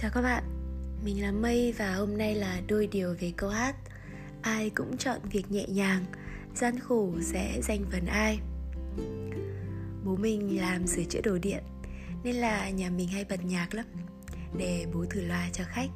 Chào 0.00 0.10
các 0.14 0.22
bạn, 0.22 0.44
mình 1.04 1.22
là 1.22 1.32
Mây 1.32 1.74
và 1.78 1.94
hôm 1.94 2.18
nay 2.18 2.34
là 2.34 2.60
đôi 2.68 2.86
điều 2.86 3.14
về 3.20 3.32
câu 3.36 3.50
hát 3.50 3.76
Ai 4.42 4.70
cũng 4.70 4.96
chọn 4.96 5.20
việc 5.32 5.50
nhẹ 5.50 5.66
nhàng, 5.68 6.04
gian 6.54 6.78
khổ 6.78 7.12
sẽ 7.20 7.60
dành 7.62 7.84
phần 7.92 8.06
ai. 8.06 8.38
Bố 10.04 10.16
mình 10.16 10.60
làm 10.60 10.86
sửa 10.86 11.02
chữa 11.04 11.20
đồ 11.20 11.38
điện 11.38 11.62
Nên 12.24 12.34
là 12.34 12.70
nhà 12.70 12.90
mình 12.90 13.08
hay 13.08 13.24
bật 13.24 13.44
nhạc 13.44 13.74
lắm 13.74 13.86
Để 14.58 14.86
bố 14.94 15.04
thử 15.10 15.20
loa 15.20 15.48
cho 15.52 15.64
khách. 15.66 15.88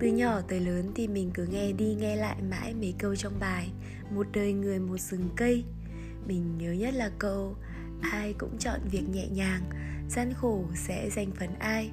Từ 0.00 0.06
nhỏ 0.06 0.40
tới 0.48 0.60
lớn 0.60 0.92
thì 0.94 1.08
mình 1.08 1.30
cứ 1.34 1.46
nghe 1.46 1.72
đi 1.72 1.94
nghe 2.00 2.16
lại 2.16 2.36
mãi 2.50 2.74
mấy 2.74 2.94
câu 2.98 3.16
trong 3.16 3.40
bài 3.40 3.68
Một 4.10 4.26
đời 4.32 4.52
người 4.52 4.78
một 4.78 5.00
rừng 5.00 5.28
cây. 5.36 5.64
Mình 6.26 6.58
nhớ 6.58 6.72
nhất 6.72 6.94
là 6.94 7.10
câu 7.18 7.56
Ai 8.00 8.34
cũng 8.38 8.58
chọn 8.58 8.80
việc 8.90 9.04
nhẹ 9.12 9.26
nhàng 9.26 9.62
Gian 10.10 10.32
khổ 10.34 10.64
sẽ 10.74 11.10
dành 11.10 11.30
phần 11.38 11.54
ai 11.58 11.90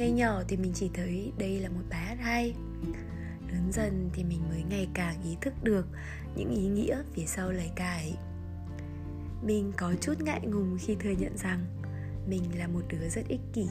ngay 0.00 0.10
nhỏ 0.10 0.42
thì 0.48 0.56
mình 0.56 0.72
chỉ 0.74 0.90
thấy 0.94 1.32
đây 1.38 1.60
là 1.60 1.68
một 1.68 1.82
bài 1.90 2.00
hát 2.00 2.16
hay. 2.20 2.54
Lớn 3.52 3.72
dần 3.72 4.10
thì 4.12 4.24
mình 4.24 4.40
mới 4.48 4.62
ngày 4.70 4.88
càng 4.94 5.22
ý 5.24 5.36
thức 5.40 5.54
được 5.62 5.86
những 6.36 6.50
ý 6.50 6.68
nghĩa 6.68 7.02
phía 7.12 7.26
sau 7.26 7.52
lời 7.52 7.70
ca 7.76 7.92
ấy 7.92 8.14
Mình 9.42 9.72
có 9.76 9.94
chút 10.00 10.20
ngại 10.20 10.40
ngùng 10.46 10.78
khi 10.80 10.96
thừa 11.00 11.10
nhận 11.10 11.36
rằng 11.36 11.64
Mình 12.28 12.42
là 12.58 12.66
một 12.66 12.80
đứa 12.88 13.08
rất 13.08 13.28
ích 13.28 13.40
kỷ 13.52 13.66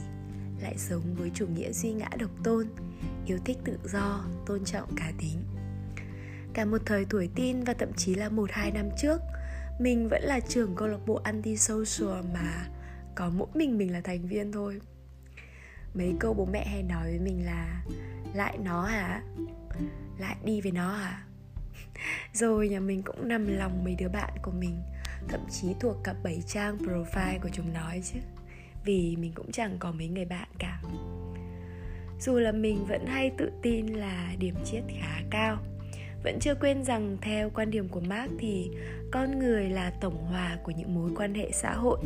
Lại 0.60 0.74
sống 0.78 1.14
với 1.14 1.30
chủ 1.34 1.46
nghĩa 1.46 1.72
duy 1.72 1.92
ngã 1.92 2.08
độc 2.18 2.30
tôn 2.44 2.66
Yêu 3.26 3.38
thích 3.44 3.58
tự 3.64 3.78
do, 3.92 4.24
tôn 4.46 4.64
trọng 4.64 4.96
cá 4.96 5.12
tính. 5.18 5.42
Cả 6.52 6.64
một 6.64 6.82
thời 6.86 7.04
tuổi 7.04 7.28
tin 7.34 7.64
và 7.64 7.74
thậm 7.74 7.92
chí 7.96 8.14
là 8.14 8.28
một 8.28 8.50
hai 8.52 8.70
năm 8.70 8.88
trước 9.02 9.20
Mình 9.80 10.08
vẫn 10.08 10.22
là 10.22 10.40
trưởng 10.40 10.74
câu 10.76 10.88
lạc 10.88 11.00
bộ 11.06 11.20
anti-social 11.24 12.22
mà 12.34 12.68
có 13.14 13.30
mỗi 13.30 13.48
mình 13.54 13.78
mình 13.78 13.92
là 13.92 14.00
thành 14.00 14.26
viên 14.26 14.52
thôi 14.52 14.80
mấy 15.94 16.14
câu 16.20 16.34
bố 16.34 16.44
mẹ 16.44 16.66
hay 16.66 16.82
nói 16.82 17.02
với 17.02 17.18
mình 17.18 17.46
là 17.46 17.82
lại 18.34 18.58
nó 18.58 18.84
hả? 18.84 19.22
Lại 20.18 20.36
đi 20.44 20.60
với 20.60 20.72
nó 20.72 20.92
hả? 20.92 21.24
Rồi 22.32 22.68
nhà 22.68 22.80
mình 22.80 23.02
cũng 23.02 23.28
nằm 23.28 23.46
lòng 23.46 23.84
mấy 23.84 23.94
đứa 23.98 24.08
bạn 24.08 24.32
của 24.42 24.52
mình, 24.52 24.82
thậm 25.28 25.40
chí 25.50 25.74
thuộc 25.80 25.96
cả 26.04 26.14
bảy 26.22 26.42
trang 26.46 26.78
profile 26.78 27.38
của 27.42 27.48
chúng 27.52 27.72
nói 27.72 28.02
chứ, 28.12 28.20
vì 28.84 29.16
mình 29.16 29.32
cũng 29.34 29.52
chẳng 29.52 29.76
có 29.78 29.92
mấy 29.92 30.08
người 30.08 30.24
bạn 30.24 30.48
cả. 30.58 30.82
Dù 32.20 32.38
là 32.38 32.52
mình 32.52 32.86
vẫn 32.86 33.06
hay 33.06 33.30
tự 33.38 33.50
tin 33.62 33.86
là 33.86 34.34
điểm 34.38 34.54
chiết 34.64 34.82
khá 35.00 35.22
cao 35.30 35.58
vẫn 36.22 36.38
chưa 36.40 36.54
quên 36.54 36.84
rằng 36.84 37.16
theo 37.22 37.50
quan 37.54 37.70
điểm 37.70 37.88
của 37.88 38.00
Marx 38.00 38.32
thì 38.38 38.70
con 39.10 39.38
người 39.38 39.68
là 39.68 39.92
tổng 40.00 40.16
hòa 40.16 40.58
của 40.62 40.72
những 40.76 40.94
mối 40.94 41.10
quan 41.16 41.34
hệ 41.34 41.50
xã 41.52 41.72
hội. 41.72 41.98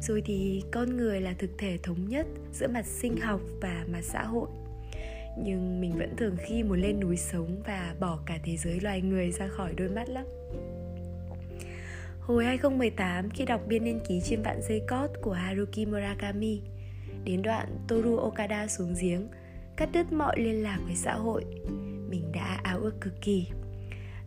Rồi 0.00 0.22
thì 0.24 0.62
con 0.72 0.96
người 0.96 1.20
là 1.20 1.34
thực 1.38 1.50
thể 1.58 1.78
thống 1.82 2.08
nhất 2.08 2.26
giữa 2.52 2.68
mặt 2.68 2.86
sinh 2.86 3.16
học 3.16 3.40
và 3.60 3.84
mặt 3.88 4.02
xã 4.02 4.22
hội. 4.22 4.48
Nhưng 5.44 5.80
mình 5.80 5.98
vẫn 5.98 6.16
thường 6.16 6.36
khi 6.46 6.62
muốn 6.62 6.80
lên 6.80 7.00
núi 7.00 7.16
sống 7.16 7.62
và 7.66 7.94
bỏ 8.00 8.18
cả 8.26 8.38
thế 8.44 8.56
giới 8.56 8.80
loài 8.80 9.00
người 9.00 9.30
ra 9.30 9.48
khỏi 9.48 9.72
đôi 9.76 9.88
mắt 9.88 10.08
lắm. 10.08 10.24
Hồi 12.20 12.44
2018 12.44 13.30
khi 13.30 13.44
đọc 13.44 13.60
biên 13.66 13.84
niên 13.84 14.00
ký 14.08 14.20
trên 14.24 14.42
vạn 14.42 14.60
dây 14.68 14.82
cót 14.88 15.10
của 15.22 15.32
Haruki 15.32 15.86
Murakami, 15.86 16.60
Đến 17.24 17.42
đoạn 17.42 17.78
Toru 17.88 18.16
Okada 18.16 18.66
xuống 18.66 18.94
giếng, 19.00 19.28
Cắt 19.76 19.88
đứt 19.92 20.12
mọi 20.12 20.40
liên 20.40 20.62
lạc 20.62 20.78
với 20.86 20.96
xã 20.96 21.12
hội 21.12 21.44
mình 22.10 22.32
đã 22.32 22.60
ao 22.62 22.78
ước 22.78 23.00
cực 23.00 23.22
kỳ. 23.22 23.46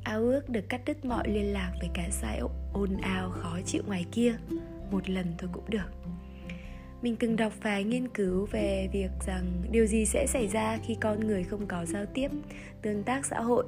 Ao 0.03 0.21
ước 0.21 0.49
được 0.49 0.69
cắt 0.69 0.81
đứt 0.85 1.05
mọi 1.05 1.29
liên 1.29 1.53
lạc 1.53 1.73
với 1.79 1.89
cả 1.93 2.07
sai 2.11 2.41
ồn 2.73 2.97
ào, 3.01 3.29
khó 3.29 3.59
chịu 3.65 3.83
ngoài 3.87 4.05
kia. 4.11 4.35
Một 4.91 5.09
lần 5.09 5.33
thôi 5.37 5.49
cũng 5.53 5.69
được. 5.69 5.89
Mình 7.01 7.15
từng 7.15 7.35
đọc 7.35 7.53
và 7.61 7.81
nghiên 7.81 8.07
cứu 8.07 8.47
về 8.51 8.89
việc 8.93 9.11
rằng 9.27 9.45
điều 9.71 9.85
gì 9.85 10.05
sẽ 10.05 10.27
xảy 10.27 10.47
ra 10.47 10.77
khi 10.85 10.97
con 11.01 11.19
người 11.19 11.43
không 11.43 11.67
có 11.67 11.85
giao 11.85 12.05
tiếp, 12.05 12.31
tương 12.81 13.03
tác 13.03 13.25
xã 13.25 13.41
hội, 13.41 13.65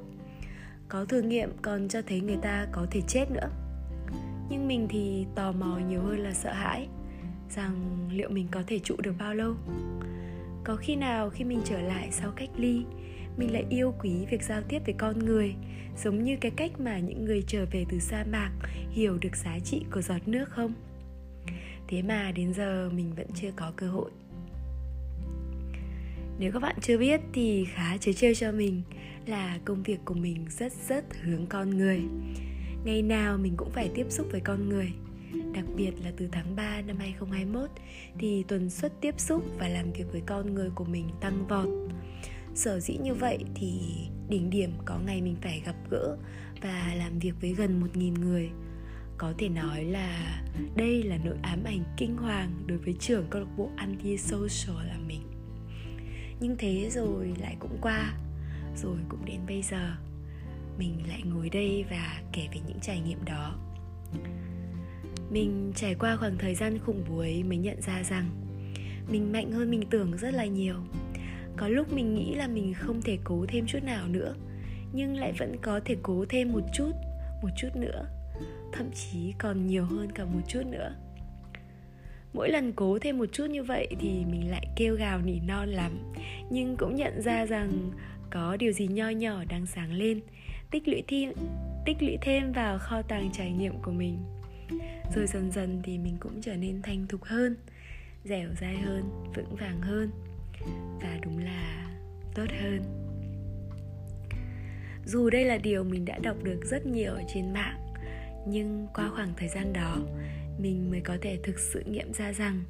có 0.88 1.04
thử 1.04 1.22
nghiệm 1.22 1.50
còn 1.62 1.88
cho 1.88 2.02
thấy 2.02 2.20
người 2.20 2.38
ta 2.42 2.66
có 2.72 2.86
thể 2.90 3.00
chết 3.08 3.30
nữa. 3.30 3.48
Nhưng 4.50 4.68
mình 4.68 4.86
thì 4.90 5.26
tò 5.34 5.52
mò 5.52 5.78
nhiều 5.88 6.02
hơn 6.02 6.18
là 6.18 6.32
sợ 6.32 6.52
hãi 6.52 6.88
rằng 7.50 8.08
liệu 8.12 8.28
mình 8.30 8.48
có 8.50 8.62
thể 8.66 8.78
trụ 8.78 8.96
được 9.02 9.14
bao 9.18 9.34
lâu. 9.34 9.54
Có 10.64 10.76
khi 10.76 10.96
nào 10.96 11.30
khi 11.30 11.44
mình 11.44 11.60
trở 11.64 11.80
lại 11.80 12.08
sau 12.10 12.30
cách 12.36 12.50
ly 12.56 12.84
mình 13.36 13.52
lại 13.52 13.64
yêu 13.70 13.94
quý 14.00 14.26
việc 14.30 14.42
giao 14.42 14.62
tiếp 14.68 14.82
với 14.84 14.94
con 14.98 15.18
người, 15.18 15.54
giống 16.04 16.24
như 16.24 16.36
cái 16.40 16.50
cách 16.56 16.80
mà 16.80 16.98
những 16.98 17.24
người 17.24 17.44
trở 17.46 17.66
về 17.70 17.84
từ 17.88 17.98
sa 17.98 18.24
mạc 18.30 18.50
hiểu 18.90 19.18
được 19.20 19.36
giá 19.36 19.58
trị 19.64 19.84
của 19.92 20.02
giọt 20.02 20.28
nước 20.28 20.48
không? 20.48 20.72
Thế 21.88 22.02
mà 22.02 22.32
đến 22.32 22.54
giờ 22.54 22.90
mình 22.92 23.12
vẫn 23.16 23.26
chưa 23.34 23.50
có 23.56 23.72
cơ 23.76 23.88
hội. 23.88 24.10
Nếu 26.38 26.52
các 26.52 26.58
bạn 26.58 26.76
chưa 26.80 26.98
biết 26.98 27.20
thì 27.32 27.66
khá 27.74 27.96
chế 27.96 28.12
trêu 28.12 28.34
cho 28.34 28.52
mình 28.52 28.82
là 29.26 29.58
công 29.64 29.82
việc 29.82 29.98
của 30.04 30.14
mình 30.14 30.46
rất 30.50 30.72
rất 30.88 31.04
hướng 31.22 31.46
con 31.46 31.70
người. 31.70 32.00
Ngày 32.84 33.02
nào 33.02 33.38
mình 33.38 33.54
cũng 33.56 33.70
phải 33.70 33.90
tiếp 33.94 34.06
xúc 34.08 34.26
với 34.30 34.40
con 34.40 34.68
người, 34.68 34.92
Đặc 35.52 35.64
biệt 35.76 35.92
là 36.04 36.12
từ 36.16 36.28
tháng 36.32 36.56
3 36.56 36.82
năm 36.86 36.96
2021 36.98 37.70
thì 38.18 38.44
tuần 38.48 38.70
suất 38.70 38.92
tiếp 39.00 39.20
xúc 39.20 39.44
và 39.58 39.68
làm 39.68 39.92
việc 39.92 40.04
với 40.12 40.22
con 40.26 40.54
người 40.54 40.70
của 40.74 40.84
mình 40.84 41.08
tăng 41.20 41.46
vọt 41.48 41.68
sở 42.56 42.80
dĩ 42.80 42.96
như 42.96 43.14
vậy 43.14 43.38
thì 43.54 43.80
đỉnh 44.28 44.50
điểm 44.50 44.72
có 44.84 44.98
ngày 45.06 45.22
mình 45.22 45.36
phải 45.42 45.62
gặp 45.66 45.74
gỡ 45.90 46.16
và 46.62 46.94
làm 46.96 47.18
việc 47.18 47.32
với 47.40 47.54
gần 47.54 47.80
một 47.80 47.96
nghìn 47.96 48.14
người. 48.14 48.50
Có 49.18 49.32
thể 49.38 49.48
nói 49.48 49.84
là 49.84 50.42
đây 50.76 51.02
là 51.02 51.18
nỗi 51.24 51.36
ám 51.42 51.64
ảnh 51.64 51.84
kinh 51.96 52.16
hoàng 52.16 52.52
đối 52.66 52.78
với 52.78 52.94
trưởng 53.00 53.26
câu 53.30 53.42
lạc 53.42 53.48
bộ 53.56 53.70
anti 53.76 54.18
social 54.18 54.86
là 54.86 54.98
mình. 55.06 55.22
Nhưng 56.40 56.56
thế 56.58 56.88
rồi 56.90 57.34
lại 57.40 57.56
cũng 57.60 57.78
qua, 57.80 58.14
rồi 58.76 58.98
cũng 59.08 59.24
đến 59.24 59.40
bây 59.46 59.62
giờ. 59.62 59.96
Mình 60.78 60.98
lại 61.08 61.22
ngồi 61.22 61.48
đây 61.48 61.84
và 61.90 62.22
kể 62.32 62.48
về 62.52 62.60
những 62.66 62.80
trải 62.82 63.00
nghiệm 63.00 63.24
đó. 63.24 63.58
Mình 65.30 65.72
trải 65.76 65.94
qua 65.94 66.16
khoảng 66.16 66.38
thời 66.38 66.54
gian 66.54 66.78
khủng 66.78 67.04
bố 67.08 67.18
ấy 67.18 67.42
mới 67.42 67.58
nhận 67.58 67.82
ra 67.82 68.02
rằng 68.02 68.30
mình 69.08 69.32
mạnh 69.32 69.52
hơn 69.52 69.70
mình 69.70 69.82
tưởng 69.90 70.16
rất 70.16 70.34
là 70.34 70.44
nhiều 70.44 70.76
có 71.56 71.68
lúc 71.68 71.92
mình 71.92 72.14
nghĩ 72.14 72.34
là 72.34 72.46
mình 72.46 72.74
không 72.74 73.02
thể 73.02 73.18
cố 73.24 73.44
thêm 73.48 73.66
chút 73.66 73.82
nào 73.82 74.08
nữa, 74.08 74.34
nhưng 74.92 75.16
lại 75.16 75.32
vẫn 75.38 75.56
có 75.62 75.80
thể 75.84 75.96
cố 76.02 76.24
thêm 76.28 76.52
một 76.52 76.62
chút 76.72 76.90
một 77.42 77.48
chút 77.56 77.68
nữa, 77.74 78.06
thậm 78.72 78.90
chí 78.94 79.32
còn 79.38 79.66
nhiều 79.66 79.84
hơn 79.84 80.12
cả 80.12 80.24
một 80.24 80.40
chút 80.48 80.62
nữa. 80.66 80.94
Mỗi 82.32 82.50
lần 82.50 82.72
cố 82.72 82.98
thêm 82.98 83.18
một 83.18 83.26
chút 83.32 83.50
như 83.50 83.62
vậy 83.62 83.88
thì 84.00 84.24
mình 84.24 84.50
lại 84.50 84.66
kêu 84.76 84.94
gào 84.94 85.20
nỉ 85.20 85.40
non 85.46 85.68
lắm, 85.68 86.12
nhưng 86.50 86.76
cũng 86.76 86.94
nhận 86.94 87.22
ra 87.22 87.46
rằng 87.46 87.90
có 88.30 88.56
điều 88.56 88.72
gì 88.72 88.86
nho 88.86 89.08
nhỏ 89.08 89.44
đang 89.48 89.66
sáng 89.66 89.92
lên, 89.92 90.20
tích 90.70 90.88
lũy 90.88 91.02
thêm 91.08 91.32
tích 91.84 92.02
lũy 92.02 92.18
thêm 92.20 92.52
vào 92.52 92.78
kho 92.78 93.02
tàng 93.02 93.30
trải 93.32 93.50
nghiệm 93.50 93.82
của 93.82 93.92
mình. 93.92 94.18
Rồi 95.14 95.26
dần 95.26 95.50
dần 95.52 95.80
thì 95.84 95.98
mình 95.98 96.16
cũng 96.20 96.40
trở 96.40 96.56
nên 96.56 96.82
thành 96.82 97.06
thục 97.08 97.24
hơn, 97.24 97.56
dẻo 98.24 98.48
dai 98.60 98.76
hơn, 98.76 99.02
vững 99.34 99.56
vàng 99.56 99.80
hơn 99.80 100.10
và 101.00 101.18
đúng 101.22 101.38
là 101.38 101.90
tốt 102.34 102.46
hơn. 102.60 102.80
Dù 105.04 105.30
đây 105.30 105.44
là 105.44 105.58
điều 105.58 105.84
mình 105.84 106.04
đã 106.04 106.18
đọc 106.18 106.36
được 106.42 106.60
rất 106.64 106.86
nhiều 106.86 107.12
ở 107.12 107.22
trên 107.34 107.52
mạng, 107.52 107.86
nhưng 108.48 108.86
qua 108.94 109.10
khoảng 109.14 109.32
thời 109.36 109.48
gian 109.48 109.72
đó, 109.72 109.96
mình 110.58 110.90
mới 110.90 111.00
có 111.00 111.16
thể 111.22 111.38
thực 111.42 111.58
sự 111.58 111.82
nghiệm 111.86 112.12
ra 112.12 112.32
rằng 112.32 112.64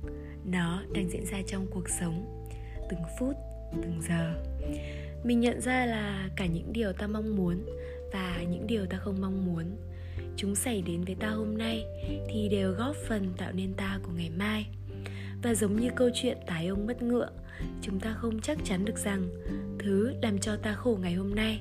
nó 0.45 0.83
đang 0.95 1.11
diễn 1.11 1.27
ra 1.27 1.39
trong 1.47 1.67
cuộc 1.71 1.89
sống, 1.89 2.47
từng 2.91 3.01
phút, 3.19 3.34
từng 3.83 4.01
giờ. 4.09 4.34
Mình 5.25 5.41
nhận 5.41 5.61
ra 5.61 5.87
là 5.87 6.31
cả 6.37 6.47
những 6.47 6.73
điều 6.73 6.93
ta 6.93 7.07
mong 7.07 7.37
muốn 7.37 7.67
và 8.13 8.43
những 8.51 8.67
điều 8.67 8.87
ta 8.87 8.99
không 8.99 9.21
mong 9.21 9.47
muốn, 9.47 9.65
chúng 10.37 10.55
xảy 10.55 10.83
đến 10.83 11.05
với 11.05 11.15
ta 11.15 11.28
hôm 11.28 11.59
nay 11.59 11.84
thì 12.28 12.48
đều 12.48 12.72
góp 12.72 12.97
phần 13.09 13.33
tạo 13.37 13.53
nên 13.53 13.75
ta 13.75 13.98
của 14.03 14.13
ngày 14.16 14.31
mai 14.31 14.66
và 15.42 15.54
giống 15.54 15.80
như 15.80 15.91
câu 15.97 16.10
chuyện 16.15 16.38
tái 16.47 16.66
ông 16.66 16.86
mất 16.86 17.03
ngựa. 17.03 17.28
Chúng 17.83 18.00
ta 18.00 18.12
không 18.12 18.41
chắc 18.41 18.59
chắn 18.65 18.84
được 18.84 18.98
rằng 18.98 19.28
thứ 19.78 20.15
làm 20.22 20.38
cho 20.38 20.56
ta 20.56 20.72
khổ 20.72 20.98
ngày 21.03 21.15
hôm 21.15 21.34
nay 21.34 21.60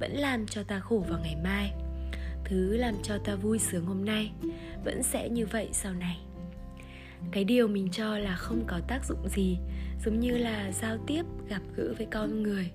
vẫn 0.00 0.12
làm 0.12 0.46
cho 0.46 0.62
ta 0.62 0.80
khổ 0.80 1.04
vào 1.08 1.20
ngày 1.22 1.36
mai. 1.44 1.72
Thứ 2.44 2.76
làm 2.76 2.94
cho 3.02 3.18
ta 3.18 3.34
vui 3.34 3.58
sướng 3.58 3.86
hôm 3.86 4.04
nay 4.04 4.32
vẫn 4.84 5.02
sẽ 5.02 5.28
như 5.28 5.46
vậy 5.46 5.68
sau 5.72 5.92
này. 5.92 6.18
Cái 7.32 7.44
điều 7.44 7.68
mình 7.68 7.88
cho 7.92 8.18
là 8.18 8.36
không 8.36 8.64
có 8.66 8.80
tác 8.88 9.04
dụng 9.08 9.28
gì, 9.28 9.58
giống 10.04 10.20
như 10.20 10.38
là 10.38 10.72
giao 10.72 10.98
tiếp, 11.06 11.22
gặp 11.48 11.62
gỡ 11.76 11.94
với 11.98 12.06
con 12.10 12.42
người, 12.42 12.70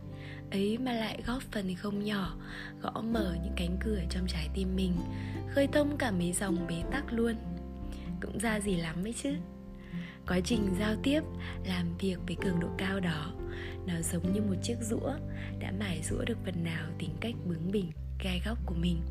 ấy 0.51 0.77
mà 0.77 0.94
lại 0.94 1.21
góp 1.25 1.42
phần 1.51 1.75
không 1.75 2.03
nhỏ, 2.03 2.38
gõ 2.81 3.01
mở 3.01 3.36
những 3.44 3.53
cánh 3.56 3.77
cửa 3.86 4.00
trong 4.09 4.27
trái 4.27 4.50
tim 4.53 4.75
mình, 4.75 4.94
khơi 5.50 5.68
thông 5.68 5.97
cả 5.97 6.12
mấy 6.12 6.33
dòng 6.33 6.68
bế 6.68 6.75
tắc 6.92 7.13
luôn. 7.13 7.36
Cũng 8.21 8.39
ra 8.39 8.59
gì 8.59 8.75
lắm 8.75 9.03
ấy 9.03 9.13
chứ 9.24 9.33
quá 10.27 10.39
trình 10.39 10.75
giao 10.80 10.95
tiếp, 11.03 11.21
làm 11.65 11.97
việc 11.97 12.18
với 12.27 12.36
cường 12.36 12.59
độ 12.59 12.68
cao 12.77 13.00
đó, 13.00 13.33
nó 13.88 13.94
giống 14.01 14.33
như 14.33 14.42
một 14.42 14.56
chiếc 14.63 14.77
rũa 14.81 15.13
đã 15.59 15.74
mài 15.80 16.01
rũa 16.03 16.24
được 16.25 16.38
phần 16.45 16.63
nào 16.63 16.89
tính 17.00 17.12
cách 17.19 17.36
bướng 17.45 17.71
bỉnh, 17.71 17.92
gai 18.24 18.42
góc 18.45 18.57
của 18.65 18.75
mình, 18.75 19.01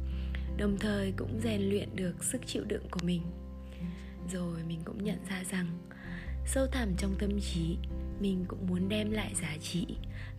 đồng 0.56 0.78
thời 0.78 1.12
cũng 1.16 1.40
rèn 1.44 1.62
luyện 1.62 1.96
được 1.96 2.24
sức 2.24 2.46
chịu 2.46 2.64
đựng 2.64 2.88
của 2.90 3.00
mình. 3.02 3.22
Rồi 4.32 4.62
mình 4.68 4.80
cũng 4.84 5.04
nhận 5.04 5.18
ra 5.28 5.44
rằng, 5.50 5.66
sâu 6.46 6.66
thẳm 6.66 6.88
trong 6.98 7.14
tâm 7.18 7.40
trí, 7.40 7.76
mình 8.20 8.44
cũng 8.48 8.66
muốn 8.66 8.88
đem 8.88 9.10
lại 9.10 9.34
giá 9.34 9.56
trị 9.62 9.86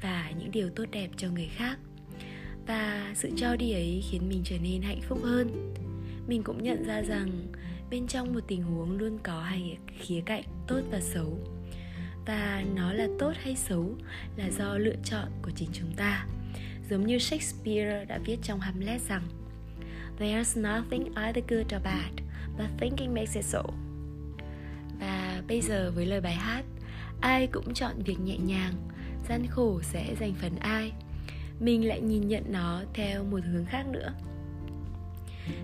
và 0.02 0.32
những 0.40 0.52
điều 0.52 0.70
tốt 0.70 0.86
đẹp 0.92 1.10
cho 1.18 1.30
người 1.30 1.50
khác. 1.56 1.80
Và 2.68 3.12
sự 3.16 3.32
cho 3.38 3.56
đi 3.56 3.72
ấy 3.72 4.04
khiến 4.10 4.30
mình 4.30 4.42
trở 4.44 4.58
nên 4.58 4.82
hạnh 4.82 5.02
phúc 5.02 5.20
hơn. 5.24 5.74
Mình 6.28 6.44
cũng 6.44 6.64
nhận 6.64 6.84
ra 6.84 7.02
rằng 7.02 7.30
bên 7.96 8.08
trong 8.08 8.34
một 8.34 8.40
tình 8.48 8.64
huống 8.64 8.98
luôn 8.98 9.18
có 9.24 9.42
hai 9.42 9.78
khía 10.00 10.22
cạnh 10.26 10.44
tốt 10.68 10.82
và 10.92 11.00
xấu. 11.00 11.40
Và 12.26 12.64
nó 12.76 12.94
là 12.94 13.08
tốt 13.20 13.34
hay 13.42 13.56
xấu 13.56 13.96
là 14.36 14.50
do 14.50 14.78
lựa 14.78 14.96
chọn 15.04 15.28
của 15.42 15.52
chính 15.56 15.70
chúng 15.74 15.92
ta. 15.98 16.26
Giống 16.90 17.08
như 17.08 17.20
shakespeare 17.20 18.06
đã 18.06 18.18
viết 18.26 18.38
trong 18.44 18.60
hamlet 18.60 19.02
rằng, 19.02 19.22
there's 20.20 20.62
nothing 20.62 21.14
either 21.16 21.44
good 21.48 21.66
or 21.76 21.84
bad, 21.84 22.12
but 22.58 22.68
thinking 22.80 23.14
makes 23.14 23.36
it 23.36 23.46
so. 23.46 23.64
Và 25.00 25.42
bây 25.48 25.62
giờ 25.62 25.92
với 25.96 26.06
lời 26.06 26.22
bài 26.22 26.36
hát, 26.36 26.64
ai 27.22 27.48
cũng 27.48 27.74
chọn 27.74 28.04
việc 28.06 28.20
nhẹ 28.20 28.38
nhàng, 28.38 28.74
gian 29.30 29.48
khổ 29.48 29.82
sẽ 29.82 30.16
dành 30.20 30.34
phần 30.42 30.56
ai. 30.60 30.92
Mình 31.60 31.88
lại 31.88 32.02
nhìn 32.02 32.28
nhận 32.28 32.44
nó 32.52 32.82
theo 32.94 33.24
một 33.24 33.40
hướng 33.46 33.66
khác 33.66 33.88
nữa. 33.88 34.14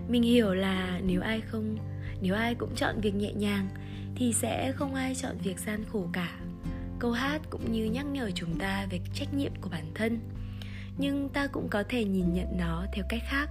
Mình 0.08 0.22
hiểu 0.22 0.54
là 0.54 1.00
nếu 1.04 1.20
ai 1.20 1.40
không 1.40 1.76
nếu 2.22 2.34
ai 2.34 2.54
cũng 2.54 2.74
chọn 2.76 3.00
việc 3.00 3.14
nhẹ 3.14 3.32
nhàng, 3.32 3.68
thì 4.16 4.32
sẽ 4.32 4.72
không 4.72 4.94
ai 4.94 5.14
chọn 5.14 5.38
việc 5.42 5.58
gian 5.58 5.84
khổ 5.92 6.08
cả. 6.12 6.38
Câu 6.98 7.12
hát 7.12 7.40
cũng 7.50 7.72
như 7.72 7.84
nhắc 7.84 8.06
nhở 8.06 8.30
chúng 8.34 8.58
ta 8.58 8.86
về 8.90 9.00
trách 9.14 9.34
nhiệm 9.34 9.52
của 9.60 9.68
bản 9.70 9.84
thân, 9.94 10.18
nhưng 10.98 11.28
ta 11.28 11.46
cũng 11.46 11.68
có 11.68 11.82
thể 11.88 12.04
nhìn 12.04 12.32
nhận 12.32 12.46
nó 12.58 12.86
theo 12.92 13.04
cách 13.08 13.22
khác. 13.30 13.48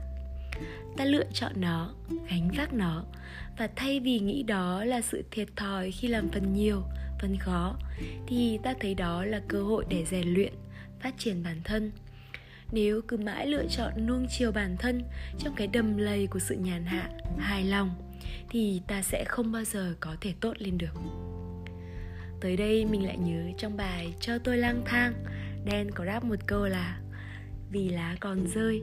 Ta 0.98 1.06
lựa 1.06 1.26
chọn 1.34 1.52
nó, 1.56 1.94
gánh 2.30 2.52
vác 2.58 2.74
nó, 2.74 3.06
và 3.58 3.70
thay 3.76 4.00
vì 4.00 4.20
nghĩ 4.20 4.44
đó 4.44 4.84
là 4.84 5.02
sự 5.02 5.24
thiệt 5.32 5.48
thòi 5.56 5.92
khi 5.92 6.08
làm 6.08 6.30
phần 6.30 6.54
nhiều, 6.54 6.84
phần 7.22 7.38
khó, 7.38 7.76
thì 8.28 8.60
ta 8.64 8.74
thấy 8.80 8.96
đó 8.96 9.26
là 9.26 9.42
cơ 9.48 9.64
hội 9.64 9.86
để 9.90 10.06
rèn 10.06 10.28
luyện, 10.28 10.54
phát 11.00 11.14
triển 11.18 11.44
bản 11.44 11.62
thân. 11.64 11.92
Nếu 12.72 13.02
cứ 13.08 13.18
mãi 13.18 13.48
lựa 13.48 13.68
chọn 13.68 14.08
nuông 14.08 14.28
chiều 14.30 14.52
bản 14.52 14.76
thân 14.80 15.04
trong 15.40 15.56
cái 15.56 15.68
đầm 15.68 15.98
lầy 15.98 16.28
của 16.28 16.40
sự 16.40 16.56
nhàn 16.56 16.86
hạ, 16.86 17.10
hài 17.38 17.64
lòng 17.64 18.11
thì 18.50 18.82
ta 18.88 19.02
sẽ 19.02 19.24
không 19.28 19.52
bao 19.52 19.64
giờ 19.64 19.94
có 20.00 20.16
thể 20.22 20.34
tốt 20.40 20.54
lên 20.60 20.78
được. 20.78 20.94
Tới 22.42 22.58
đây 22.58 22.86
mình 22.86 23.06
lại 23.06 23.18
nhớ 23.18 23.52
trong 23.58 23.78
bài 23.78 24.14
cho 24.20 24.38
tôi 24.38 24.58
lang 24.58 24.82
thang 24.86 25.14
đen 25.66 25.92
có 25.92 26.06
đáp 26.06 26.24
một 26.24 26.40
câu 26.46 26.66
là, 26.66 27.00
vì 27.72 27.90
lá 27.90 28.16
còn 28.20 28.48
rơi, 28.48 28.82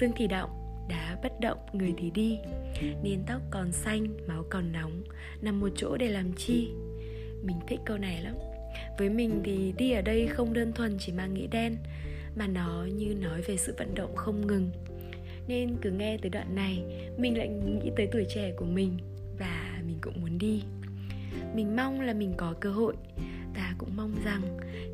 xương 0.00 0.12
thì 0.16 0.26
động 0.26 0.50
đá 0.88 1.16
bất 1.22 1.40
động, 1.40 1.58
người 1.72 1.94
thì 1.98 2.10
đi. 2.10 2.38
Nên 3.02 3.22
tóc 3.26 3.42
còn 3.50 3.72
xanh, 3.72 4.26
máu 4.26 4.44
còn 4.50 4.72
nóng, 4.72 5.02
nằm 5.42 5.60
một 5.60 5.68
chỗ 5.76 5.96
để 5.96 6.08
làm 6.08 6.32
chi? 6.32 6.68
Mình 7.42 7.56
thích 7.68 7.80
câu 7.86 7.98
này 7.98 8.22
lắm. 8.22 8.34
Với 8.98 9.10
mình 9.10 9.40
thì 9.44 9.72
đi 9.76 9.92
ở 9.92 10.02
đây 10.02 10.26
không 10.26 10.52
đơn 10.52 10.72
thuần 10.72 10.96
chỉ 10.98 11.12
mang 11.12 11.34
nghĩa 11.34 11.46
đen, 11.46 11.76
mà 12.36 12.46
nó 12.46 12.86
như 12.96 13.14
nói 13.14 13.42
về 13.42 13.56
sự 13.56 13.74
vận 13.78 13.94
động 13.94 14.16
không 14.16 14.46
ngừng 14.46 14.70
nên 15.48 15.76
cứ 15.82 15.90
nghe 15.90 16.16
tới 16.22 16.30
đoạn 16.30 16.54
này, 16.54 16.84
mình 17.18 17.38
lại 17.38 17.48
nghĩ 17.48 17.90
tới 17.96 18.08
tuổi 18.12 18.26
trẻ 18.34 18.52
của 18.56 18.64
mình 18.64 18.98
và 19.38 19.82
mình 19.86 19.98
cũng 20.00 20.20
muốn 20.20 20.38
đi. 20.38 20.62
Mình 21.54 21.76
mong 21.76 22.00
là 22.00 22.12
mình 22.12 22.34
có 22.36 22.54
cơ 22.60 22.70
hội. 22.70 22.94
Và 23.54 23.74
cũng 23.78 23.96
mong 23.96 24.14
rằng 24.24 24.42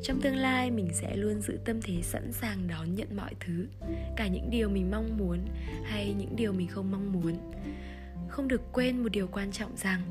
trong 0.03 0.21
tương 0.21 0.35
lai 0.35 0.71
mình 0.71 0.89
sẽ 0.93 1.15
luôn 1.15 1.41
giữ 1.41 1.59
tâm 1.65 1.81
thế 1.81 2.01
sẵn 2.01 2.31
sàng 2.31 2.67
đón 2.67 2.95
nhận 2.95 3.07
mọi 3.15 3.33
thứ, 3.39 3.67
cả 4.15 4.27
những 4.27 4.49
điều 4.49 4.69
mình 4.69 4.91
mong 4.91 5.17
muốn 5.17 5.39
hay 5.83 6.13
những 6.13 6.35
điều 6.35 6.53
mình 6.53 6.67
không 6.67 6.91
mong 6.91 7.11
muốn. 7.11 7.37
Không 8.29 8.47
được 8.47 8.61
quên 8.73 9.03
một 9.03 9.09
điều 9.11 9.27
quan 9.27 9.51
trọng 9.51 9.77
rằng 9.77 10.01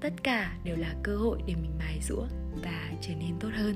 tất 0.00 0.12
cả 0.22 0.58
đều 0.64 0.76
là 0.76 0.94
cơ 1.02 1.16
hội 1.16 1.38
để 1.46 1.54
mình 1.54 1.72
mài 1.78 1.98
rũa 2.08 2.26
và 2.62 2.92
trở 3.00 3.12
nên 3.20 3.30
tốt 3.40 3.50
hơn. 3.52 3.74